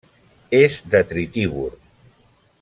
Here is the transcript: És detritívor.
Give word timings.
És 0.59 0.79
detritívor. 0.95 1.77